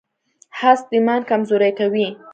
[0.59, 2.07] حسد ایمان کمزوری کوي.